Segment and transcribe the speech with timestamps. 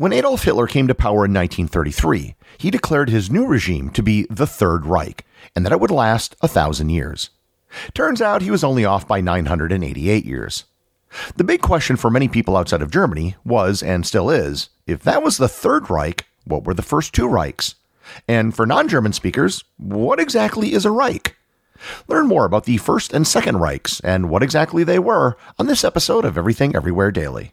[0.00, 4.26] When Adolf Hitler came to power in 1933, he declared his new regime to be
[4.30, 7.28] the Third Reich and that it would last a thousand years.
[7.92, 10.64] Turns out he was only off by 988 years.
[11.36, 15.22] The big question for many people outside of Germany was, and still is, if that
[15.22, 17.74] was the Third Reich, what were the first two Reichs?
[18.26, 21.36] And for non German speakers, what exactly is a Reich?
[22.08, 25.84] Learn more about the First and Second Reichs and what exactly they were on this
[25.84, 27.52] episode of Everything Everywhere Daily.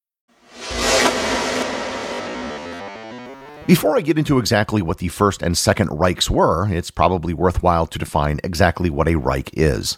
[3.67, 7.87] Before I get into exactly what the First and Second Reichs were, it's probably worthwhile
[7.87, 9.97] to define exactly what a Reich is.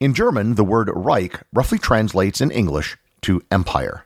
[0.00, 4.04] In German, the word Reich roughly translates in English to empire.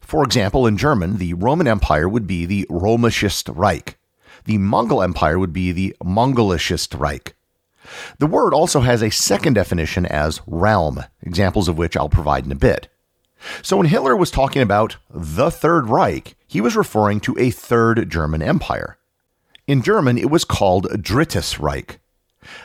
[0.00, 3.98] For example, in German, the Roman Empire would be the Römisches Reich.
[4.44, 7.34] The Mongol Empire would be the Mongolisches Reich.
[8.18, 12.52] The word also has a second definition as realm, examples of which I'll provide in
[12.52, 12.88] a bit.
[13.62, 18.10] So when Hitler was talking about the Third Reich, he was referring to a third
[18.10, 18.98] German empire.
[19.66, 22.00] In German, it was called Drittes Reich.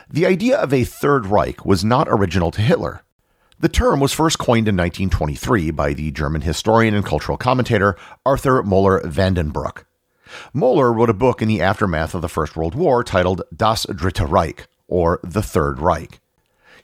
[0.08, 3.02] The idea of a Third Reich was not original to Hitler.
[3.60, 7.96] The term was first coined in 1923 by the German historian and cultural commentator
[8.26, 9.86] Arthur Moeller van den Bruck.
[10.52, 14.28] Moeller wrote a book in the aftermath of the First World War titled Das Dritte
[14.28, 16.20] Reich, or The Third Reich.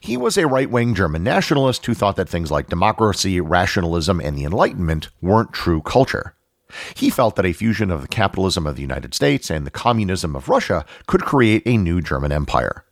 [0.01, 4.35] He was a right wing German nationalist who thought that things like democracy, rationalism, and
[4.35, 6.33] the Enlightenment weren't true culture.
[6.95, 10.35] He felt that a fusion of the capitalism of the United States and the communism
[10.35, 12.83] of Russia could create a new German empire.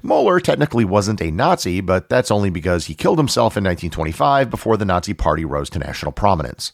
[0.00, 4.78] Moeller technically wasn't a Nazi, but that's only because he killed himself in 1925 before
[4.78, 6.72] the Nazi Party rose to national prominence.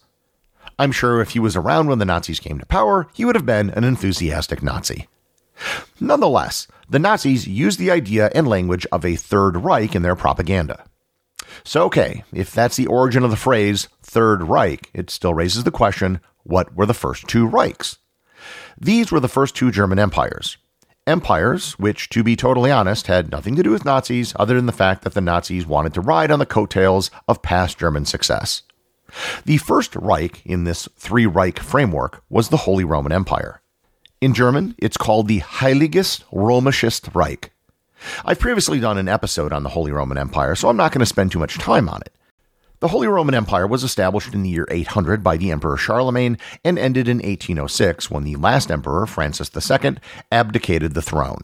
[0.78, 3.46] I'm sure if he was around when the Nazis came to power, he would have
[3.46, 5.08] been an enthusiastic Nazi.
[5.98, 10.84] Nonetheless, the Nazis used the idea and language of a Third Reich in their propaganda.
[11.64, 15.70] So, okay, if that's the origin of the phrase Third Reich, it still raises the
[15.70, 17.98] question what were the first two Reichs?
[18.78, 20.58] These were the first two German empires.
[21.06, 24.72] Empires which, to be totally honest, had nothing to do with Nazis other than the
[24.72, 28.62] fact that the Nazis wanted to ride on the coattails of past German success.
[29.44, 33.60] The first Reich in this three Reich framework was the Holy Roman Empire.
[34.26, 37.52] In German, it's called the Heiliges Römisches Reich.
[38.24, 41.06] I've previously done an episode on the Holy Roman Empire, so I'm not going to
[41.06, 42.12] spend too much time on it.
[42.80, 46.76] The Holy Roman Empire was established in the year 800 by the Emperor Charlemagne and
[46.76, 49.98] ended in 1806 when the last emperor, Francis II,
[50.32, 51.42] abdicated the throne.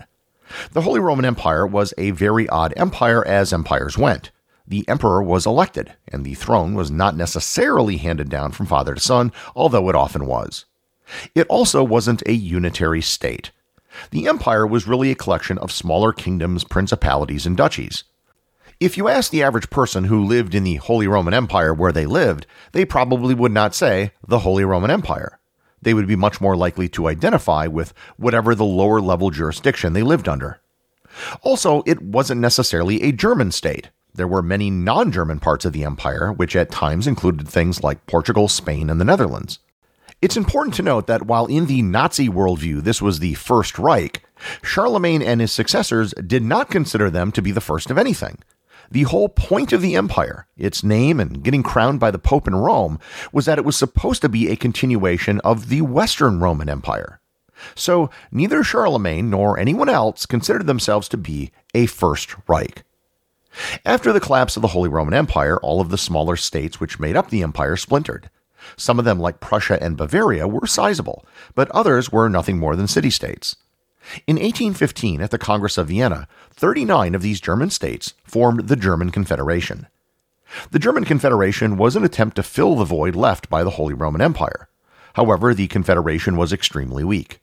[0.72, 4.32] The Holy Roman Empire was a very odd empire as empires went.
[4.66, 9.00] The emperor was elected, and the throne was not necessarily handed down from father to
[9.00, 10.64] son, although it often was.
[11.34, 13.50] It also wasn't a unitary state.
[14.10, 18.04] The empire was really a collection of smaller kingdoms, principalities, and duchies.
[18.80, 22.06] If you ask the average person who lived in the Holy Roman Empire where they
[22.06, 25.38] lived, they probably would not say the Holy Roman Empire.
[25.80, 30.02] They would be much more likely to identify with whatever the lower level jurisdiction they
[30.02, 30.60] lived under.
[31.42, 33.90] Also, it wasn't necessarily a German state.
[34.14, 38.06] There were many non German parts of the empire, which at times included things like
[38.06, 39.58] Portugal, Spain, and the Netherlands.
[40.22, 44.24] It's important to note that while in the Nazi worldview this was the First Reich,
[44.62, 48.38] Charlemagne and his successors did not consider them to be the first of anything.
[48.88, 52.54] The whole point of the empire, its name and getting crowned by the Pope in
[52.54, 53.00] Rome,
[53.32, 57.18] was that it was supposed to be a continuation of the Western Roman Empire.
[57.74, 62.84] So neither Charlemagne nor anyone else considered themselves to be a First Reich.
[63.84, 67.16] After the collapse of the Holy Roman Empire, all of the smaller states which made
[67.16, 68.30] up the empire splintered.
[68.76, 71.24] Some of them, like Prussia and Bavaria, were sizable,
[71.54, 73.56] but others were nothing more than city states.
[74.26, 79.10] In 1815, at the Congress of Vienna, 39 of these German states formed the German
[79.10, 79.86] Confederation.
[80.70, 84.20] The German Confederation was an attempt to fill the void left by the Holy Roman
[84.20, 84.68] Empire.
[85.14, 87.40] However, the Confederation was extremely weak.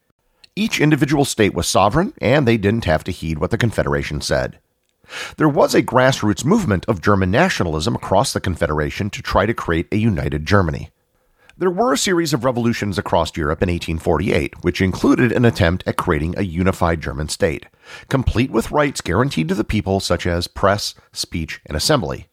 [0.56, 4.60] Each individual state was sovereign, and they didn't have to heed what the Confederation said.
[5.38, 9.88] There was a grassroots movement of German nationalism across the Confederation to try to create
[9.92, 10.90] a united Germany.
[11.60, 15.98] There were a series of revolutions across Europe in 1848, which included an attempt at
[15.98, 17.66] creating a unified German state,
[18.08, 22.30] complete with rights guaranteed to the people such as press, speech, and assembly.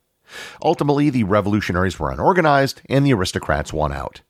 [0.63, 4.21] Ultimately, the revolutionaries were unorganized, and the aristocrats won out.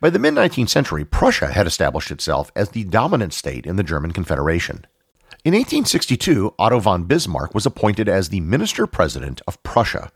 [0.00, 3.82] By the mid 19th century, Prussia had established itself as the dominant state in the
[3.82, 4.86] German Confederation.
[5.44, 10.10] In 1862, Otto von Bismarck was appointed as the minister president of Prussia.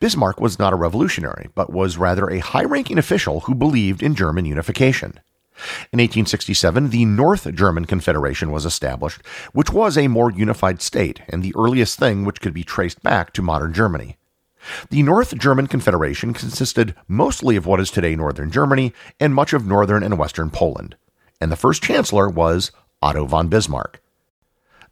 [0.00, 4.14] Bismarck was not a revolutionary, but was rather a high ranking official who believed in
[4.14, 5.20] German unification.
[5.92, 9.22] In 1867, the North German Confederation was established,
[9.52, 13.32] which was a more unified state and the earliest thing which could be traced back
[13.32, 14.18] to modern Germany.
[14.90, 19.66] The North German Confederation consisted mostly of what is today northern Germany and much of
[19.66, 20.96] northern and western Poland,
[21.40, 24.02] and the first chancellor was Otto von Bismarck.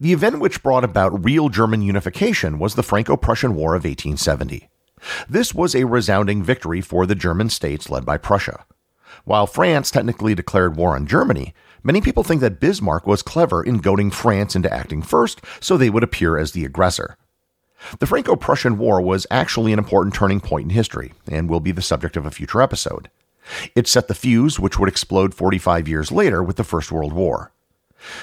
[0.05, 4.69] The event which brought about real German unification was the Franco Prussian War of 1870.
[5.31, 8.67] This was a resounding victory for the German states led by Prussia.
[9.25, 13.79] While France technically declared war on Germany, many people think that Bismarck was clever in
[13.79, 17.17] goading France into acting first so they would appear as the aggressor.
[17.99, 21.73] The Franco Prussian War was actually an important turning point in history and will be
[21.73, 23.09] the subject of a future episode.
[23.75, 27.54] It set the fuse which would explode 45 years later with the First World War.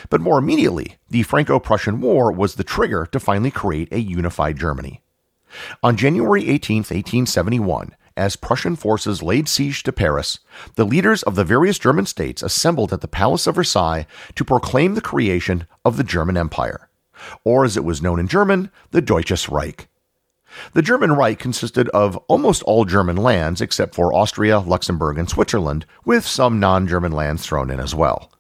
[0.10, 4.57] But more immediately, the Franco Prussian War was the trigger to finally create a unified
[4.57, 5.01] Germany.
[5.83, 10.39] On January 18, 1871, as Prussian forces laid siege to Paris,
[10.75, 14.06] the leaders of the various German states assembled at the Palace of Versailles
[14.36, 16.89] to proclaim the creation of the German Empire
[17.44, 19.88] or as it was known in German, the Deutsches Reich.
[20.74, 25.86] The German Reich consisted of almost all German lands except for Austria, Luxembourg, and Switzerland,
[26.04, 28.31] with some non German lands thrown in as well.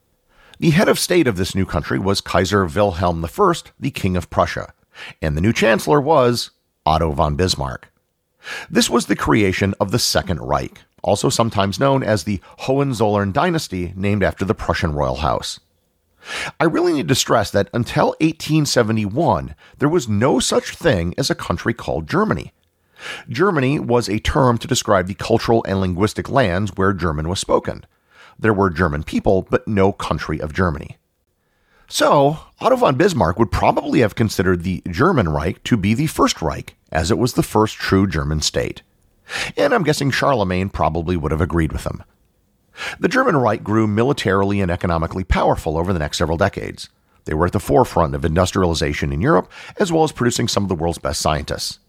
[0.61, 4.29] The head of state of this new country was Kaiser Wilhelm I, the King of
[4.29, 4.75] Prussia,
[5.19, 6.51] and the new chancellor was
[6.85, 7.91] Otto von Bismarck.
[8.69, 13.91] This was the creation of the Second Reich, also sometimes known as the Hohenzollern dynasty,
[13.95, 15.59] named after the Prussian royal house.
[16.59, 21.33] I really need to stress that until 1871, there was no such thing as a
[21.33, 22.53] country called Germany.
[23.27, 27.83] Germany was a term to describe the cultural and linguistic lands where German was spoken.
[28.41, 30.97] There were German people, but no country of Germany.
[31.87, 36.41] So, Otto von Bismarck would probably have considered the German Reich to be the First
[36.41, 38.81] Reich, as it was the first true German state.
[39.55, 42.03] And I'm guessing Charlemagne probably would have agreed with him.
[42.99, 46.89] The German Reich grew militarily and economically powerful over the next several decades.
[47.25, 50.69] They were at the forefront of industrialization in Europe, as well as producing some of
[50.69, 51.79] the world's best scientists.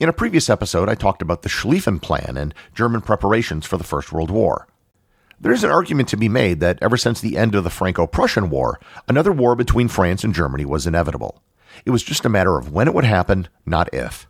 [0.00, 3.84] In a previous episode, I talked about the Schlieffen Plan and German preparations for the
[3.84, 4.68] First World War.
[5.44, 8.06] There is an argument to be made that ever since the end of the Franco
[8.06, 11.42] Prussian War, another war between France and Germany was inevitable.
[11.84, 14.26] It was just a matter of when it would happen, not if.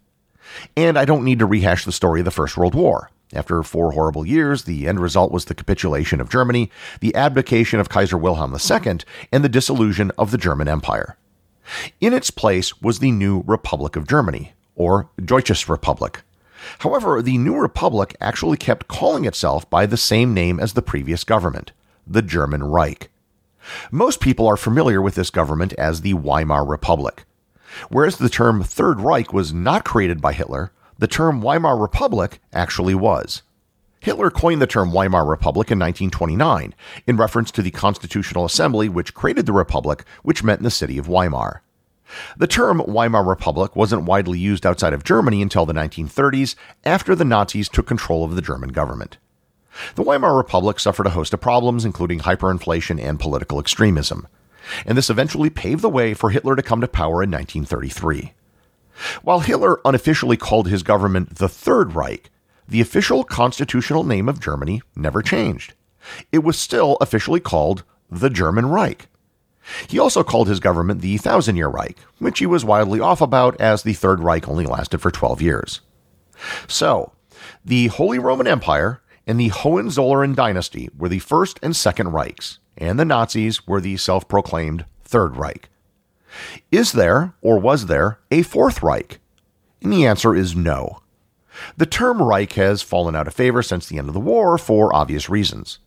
[0.76, 3.12] And I don't need to rehash the story of the First World War.
[3.32, 6.68] After four horrible years, the end result was the capitulation of Germany,
[6.98, 8.98] the abdication of Kaiser Wilhelm II,
[9.30, 11.16] and the dissolution of the German Empire.
[12.00, 16.22] In its place was the new Republic of Germany, or Deutsches Republik.
[16.80, 21.24] However, the new republic actually kept calling itself by the same name as the previous
[21.24, 21.72] government,
[22.06, 23.10] the German Reich.
[23.90, 27.24] Most people are familiar with this government as the Weimar Republic.
[27.88, 32.94] Whereas the term Third Reich was not created by Hitler, the term Weimar Republic actually
[32.94, 33.42] was.
[34.00, 36.74] Hitler coined the term Weimar Republic in 1929
[37.06, 40.98] in reference to the Constitutional Assembly which created the Republic, which met in the city
[40.98, 41.62] of Weimar.
[42.36, 46.54] The term Weimar Republic wasn't widely used outside of Germany until the 1930s
[46.84, 49.18] after the Nazis took control of the German government.
[49.96, 54.28] The Weimar Republic suffered a host of problems, including hyperinflation and political extremism,
[54.86, 58.32] and this eventually paved the way for Hitler to come to power in 1933.
[59.22, 62.30] While Hitler unofficially called his government the Third Reich,
[62.68, 65.74] the official constitutional name of Germany never changed.
[66.32, 69.08] It was still officially called the German Reich.
[69.88, 73.60] He also called his government the Thousand Year Reich, which he was wildly off about
[73.60, 75.80] as the Third Reich only lasted for 12 years.
[76.68, 77.12] So,
[77.64, 82.98] the Holy Roman Empire and the Hohenzollern dynasty were the First and Second Reichs, and
[82.98, 85.68] the Nazis were the self proclaimed Third Reich.
[86.70, 89.20] Is there, or was there, a Fourth Reich?
[89.82, 91.00] And the answer is no.
[91.76, 94.94] The term Reich has fallen out of favor since the end of the war for
[94.94, 95.78] obvious reasons.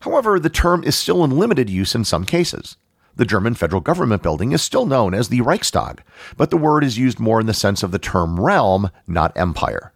[0.00, 2.76] However, the term is still in limited use in some cases.
[3.16, 6.02] The German federal government building is still known as the Reichstag,
[6.36, 9.92] but the word is used more in the sense of the term realm, not empire.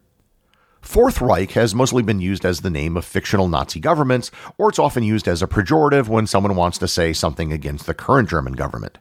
[0.81, 4.79] Fourth Reich has mostly been used as the name of fictional Nazi governments, or it's
[4.79, 8.53] often used as a pejorative when someone wants to say something against the current German
[8.53, 8.99] government.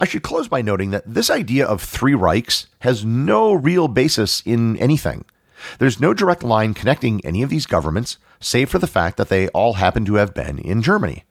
[0.00, 4.42] I should close by noting that this idea of three Reichs has no real basis
[4.44, 5.24] in anything.
[5.78, 9.48] There's no direct line connecting any of these governments, save for the fact that they
[9.48, 11.24] all happen to have been in Germany.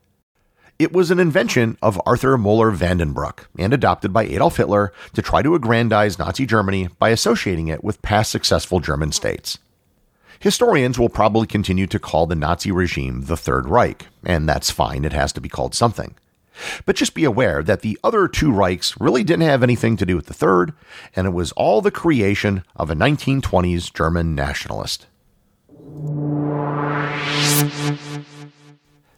[0.80, 4.94] It was an invention of Arthur Moeller van den Bruck and adopted by Adolf Hitler
[5.14, 9.58] to try to aggrandize Nazi Germany by associating it with past successful German states.
[10.40, 15.04] Historians will probably continue to call the Nazi regime the Third Reich, and that's fine,
[15.04, 16.14] it has to be called something.
[16.86, 20.16] But just be aware that the other two Reichs really didn't have anything to do
[20.16, 20.74] with the third,
[21.16, 25.08] and it was all the creation of a 1920s German nationalist.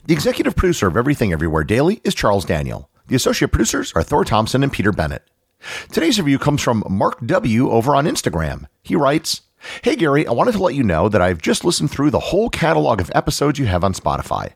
[0.10, 2.90] The executive producer of Everything Everywhere Daily is Charles Daniel.
[3.10, 5.22] The associate producers are Thor Thompson and Peter Bennett.
[5.92, 7.70] Today's review comes from Mark W.
[7.70, 8.66] over on Instagram.
[8.82, 9.44] He writes,
[9.84, 12.50] Hey Gary, I wanted to let you know that I've just listened through the whole
[12.50, 14.54] catalog of episodes you have on Spotify.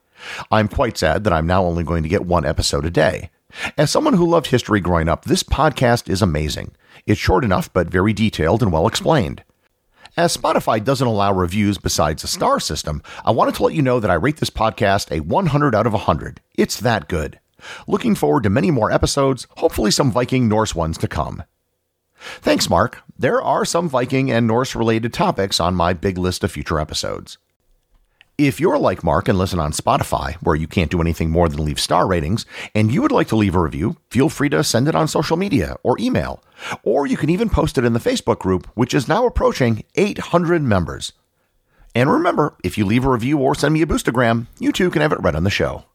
[0.50, 3.30] I'm quite sad that I'm now only going to get one episode a day.
[3.78, 6.72] As someone who loved history growing up, this podcast is amazing.
[7.06, 9.44] It's short enough, but very detailed and well explained.
[10.16, 14.00] As Spotify doesn't allow reviews besides a star system, I wanted to let you know
[14.00, 16.40] that I rate this podcast a 100 out of 100.
[16.54, 17.40] It's that good.
[17.88, 21.42] Looking forward to many more episodes, hopefully some Viking Norse ones to come.
[22.42, 23.02] Thanks, Mark.
[23.18, 27.40] There are some Viking and Norse related topics on my big list of future episodes.
[28.40, 31.64] If you're like Mark and listen on Spotify, where you can't do anything more than
[31.64, 34.88] leave star ratings, and you would like to leave a review, feel free to send
[34.88, 36.44] it on social media or email.
[36.82, 40.64] Or you can even post it in the Facebook group, which is now approaching 800
[40.64, 41.14] members.
[41.94, 45.04] And remember, if you leave a review or send me a boostagram, you too can
[45.04, 45.86] have it read on the show.